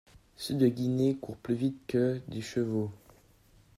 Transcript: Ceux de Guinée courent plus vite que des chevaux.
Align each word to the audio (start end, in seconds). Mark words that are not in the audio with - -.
Ceux 0.35 0.55
de 0.55 0.67
Guinée 0.67 1.15
courent 1.21 1.37
plus 1.37 1.53
vite 1.53 1.77
que 1.87 2.21
des 2.27 2.41
chevaux. 2.41 2.89